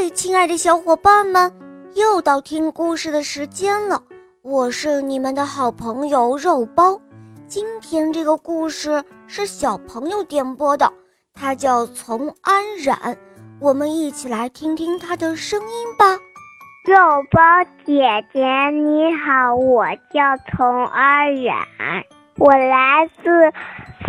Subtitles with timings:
[0.00, 1.52] 嗨，亲爱的小伙伴们，
[1.96, 4.00] 又到听故事的时间了。
[4.42, 7.00] 我是你们的好朋友肉包。
[7.48, 10.88] 今天这个故事是小朋友点播的，
[11.34, 13.18] 他叫丛安冉。
[13.60, 16.04] 我们一起来听听他的声音吧。
[16.84, 16.96] 肉
[17.32, 17.42] 包
[17.84, 19.84] 姐姐你好，我
[20.14, 21.56] 叫丛安冉，
[22.36, 23.50] 我来自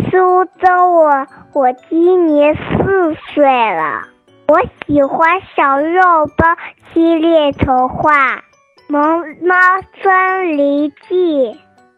[0.08, 4.02] 苏州，我我今年四岁了。
[4.50, 6.02] 我喜欢小肉
[6.36, 6.44] 包
[6.92, 8.34] 系列童话
[8.88, 9.00] 《萌
[9.40, 9.54] 猫
[10.02, 11.14] 森林记》。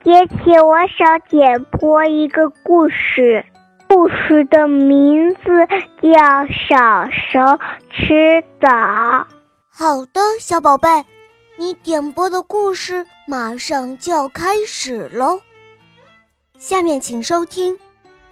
[0.04, 3.42] 姐姐，我想点播一个故事，
[3.88, 5.66] 故事的名字
[6.02, 6.10] 叫
[6.68, 7.58] 《小熊
[7.88, 8.68] 吃枣》。
[9.70, 11.06] 好的，小宝贝，
[11.56, 15.40] 你点播的故事马上就要开始喽。
[16.58, 17.74] 下面请收听《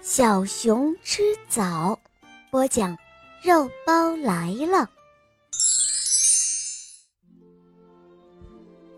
[0.03, 1.63] 小熊吃枣》，
[2.51, 2.99] 播讲。
[3.43, 4.89] 肉包来了。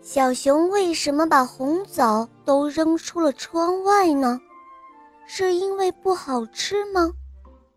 [0.01, 4.39] 小熊为什么把红枣都扔出了窗外呢？
[5.25, 7.09] 是因为不好吃吗？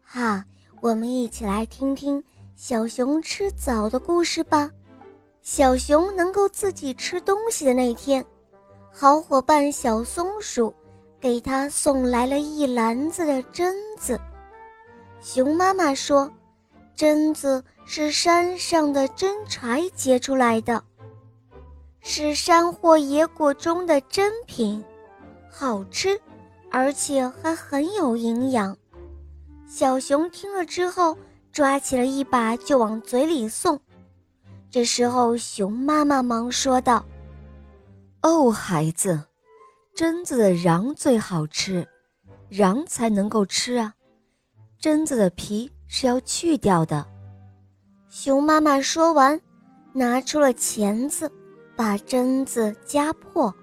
[0.02, 0.44] 哈，
[0.80, 2.22] 我们一起来听听
[2.56, 4.68] 小熊吃枣的故事吧。
[5.42, 8.26] 小熊能够自己吃东西的那天，
[8.92, 10.74] 好伙伴小松鼠
[11.20, 14.20] 给他送来了一篮子的榛子。
[15.20, 16.28] 熊妈妈说。
[16.96, 20.82] 榛子是山上的真柴结出来的，
[22.00, 24.82] 是山或野果中的珍品，
[25.52, 26.18] 好吃，
[26.70, 28.74] 而且还很有营养。
[29.68, 31.18] 小熊听了之后，
[31.52, 33.78] 抓起了一把就往嘴里送。
[34.70, 37.04] 这时候，熊妈妈忙说道
[38.22, 39.22] ：“哦，孩子，
[39.94, 41.86] 榛子的瓤最好吃，
[42.50, 43.92] 瓤才能够吃啊，
[44.80, 47.06] 榛子的皮。”是要去掉的。
[48.08, 49.40] 熊妈妈说完，
[49.92, 51.30] 拿出了钳子，
[51.76, 53.54] 把榛子夹破，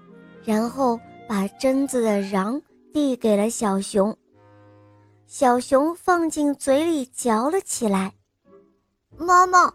[0.44, 2.60] 然后把榛子的瓤
[2.92, 4.16] 递给了小熊。
[5.26, 8.12] 小熊放进嘴里嚼了起来。
[9.16, 9.72] 妈妈，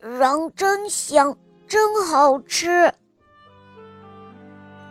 [0.00, 1.36] 瓤真香，
[1.66, 2.92] 真好吃。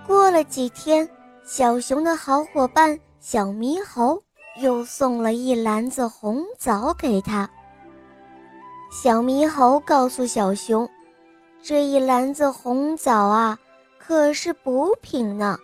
[0.06, 1.10] 过了几天，
[1.44, 4.22] 小熊的好伙伴小猕猴。
[4.62, 7.50] 又送了一篮子红枣给他。
[8.92, 10.90] 小猕猴告诉小熊
[11.64, 13.58] ：“这一篮子红枣啊，
[13.98, 15.58] 可是补品呢，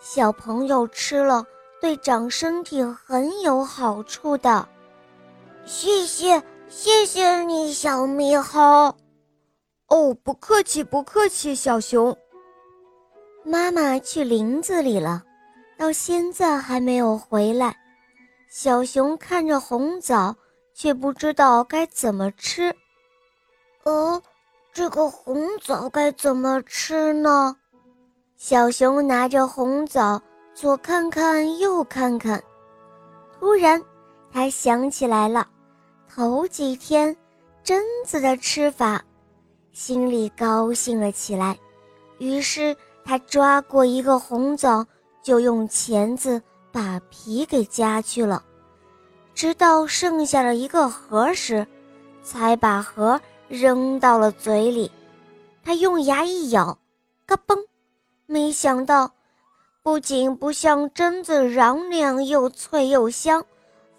[0.00, 1.44] 小朋友吃了
[1.80, 4.66] 对长身体很有好处的。”
[5.64, 8.60] 谢谢，谢谢你，小猕猴。
[9.88, 12.16] 哦，不客气，不客气，小熊。
[13.44, 15.22] 妈妈去林子里了，
[15.76, 17.76] 到现在还没有回来。
[18.54, 20.36] 小熊看着红枣，
[20.74, 22.70] 却不知道该怎么吃。
[23.84, 24.22] 呃，
[24.74, 27.56] 这个红枣该怎么吃呢？
[28.36, 30.20] 小熊拿着红枣，
[30.52, 32.44] 左看看，右看看。
[33.40, 33.82] 突然，
[34.30, 35.48] 他想起来了
[36.06, 37.16] 头几天
[37.64, 39.02] 榛子的吃法，
[39.72, 41.58] 心里高兴了起来。
[42.18, 44.86] 于是，他抓过一个红枣，
[45.22, 46.42] 就用钳子。
[46.72, 48.42] 把皮给夹去了，
[49.34, 51.66] 直到剩下了一个核时，
[52.22, 54.90] 才把核扔到了嘴里。
[55.62, 56.78] 他用牙一咬，
[57.26, 57.56] 嘎嘣！
[58.26, 59.12] 没想到，
[59.82, 63.44] 不仅不像榛子瓤那样又脆又香，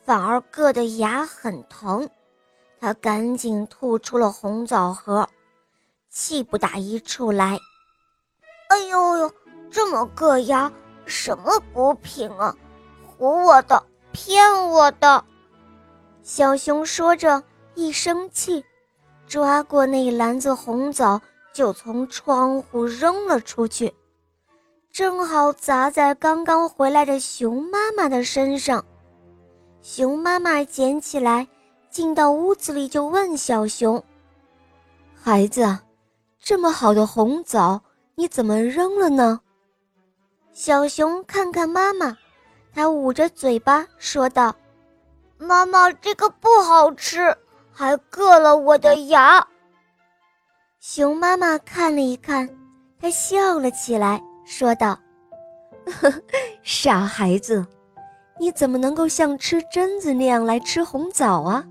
[0.03, 2.09] 反而硌得牙很疼。
[2.79, 5.29] 他赶紧吐出了红枣核，
[6.09, 7.57] 气不打一处来。
[8.69, 9.31] 哎呦呦，
[9.71, 10.69] 这么硌牙，
[11.05, 12.53] 什么补品啊！
[13.23, 15.23] 唬我的，骗我的！
[16.23, 17.41] 小熊说着，
[17.73, 18.61] 一生气，
[19.25, 21.21] 抓过那篮子红枣，
[21.53, 23.93] 就从窗户扔了出去，
[24.91, 28.83] 正好砸在刚刚回来的熊妈妈的身上。
[29.81, 31.47] 熊妈妈捡起来，
[31.89, 34.03] 进到屋子里，就问小熊
[35.15, 35.79] ：“孩子，
[36.41, 37.81] 这么好的红枣，
[38.15, 39.39] 你怎么扔了呢？”
[40.51, 42.17] 小熊看看妈妈。
[42.73, 44.55] 他捂着嘴巴说道
[45.37, 47.35] ：“妈妈，这个不好吃，
[47.71, 49.45] 还硌了我的牙。”
[50.81, 52.49] 熊妈妈看了一看，
[52.99, 54.97] 她笑了起来，说道：
[56.63, 57.65] “傻孩子，
[58.39, 61.63] 你怎么能够像吃榛子那样来吃红枣啊？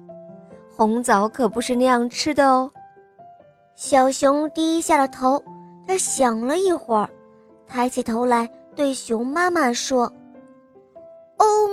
[0.75, 2.71] 红枣可不是那样吃的哦。”
[3.75, 5.43] 小熊低下了头，
[5.87, 7.11] 他想了一会儿，
[7.67, 10.11] 抬起头来对熊妈妈说。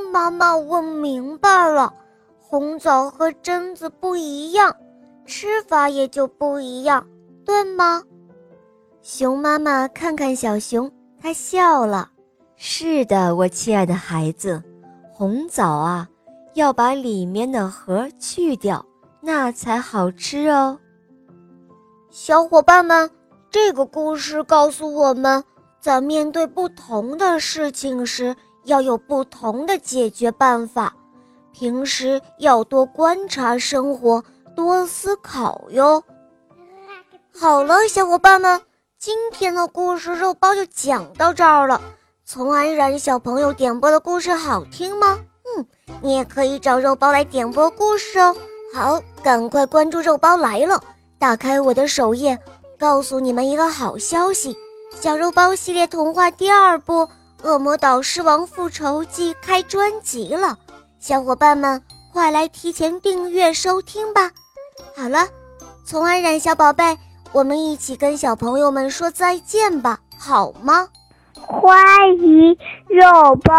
[0.09, 1.93] 哦，妈妈，我明白了，
[2.39, 4.75] 红枣和榛子不一样，
[5.23, 7.05] 吃法也就不一样，
[7.45, 8.01] 对吗？
[9.03, 10.91] 熊妈妈看看小熊，
[11.21, 12.09] 她笑了。
[12.55, 14.63] 是的，我亲爱的孩子，
[15.13, 16.09] 红枣啊，
[16.55, 18.83] 要把里面的核去掉，
[19.21, 20.79] 那才好吃哦。
[22.09, 23.11] 小伙伴们，
[23.51, 25.43] 这个故事告诉我们，
[25.79, 28.35] 在面对不同的事情时，
[28.69, 30.93] 要有不同的解决办法。
[31.51, 34.23] 平时要多观察生活，
[34.55, 36.01] 多思考哟。
[37.37, 38.61] 好了，小伙伴们，
[38.97, 41.81] 今天的故事肉包就讲到这儿了。
[42.23, 45.19] 从安然小朋友点播的故事好听吗？
[45.57, 45.65] 嗯，
[46.01, 48.35] 你也可以找肉包来点播故事哦。
[48.73, 50.81] 好，赶快关注肉包来了，
[51.17, 52.37] 打开我的首页，
[52.77, 54.55] 告诉你们一个好消息：
[55.01, 56.93] 小肉包系列童话第二部
[57.43, 60.57] 《恶魔岛狮王复仇记》开专辑了。
[60.99, 61.81] 小伙伴们，
[62.11, 64.31] 快来提前订阅收听吧！
[64.95, 65.27] 好了，
[65.85, 66.97] 从安然小宝贝，
[67.31, 70.89] 我们一起跟小朋友们说再见吧，好吗？
[71.41, 71.79] 欢
[72.17, 72.57] 迎
[72.87, 73.53] 肉包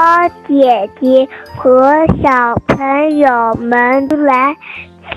[0.47, 4.55] 姐姐和小朋友们来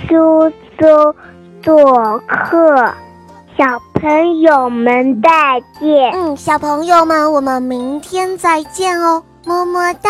[0.07, 0.49] 苏
[0.79, 1.13] 州
[1.61, 2.93] 做客，
[3.57, 6.11] 小朋友们再见。
[6.13, 10.09] 嗯，小朋友们，我们明天再见哦，么么哒。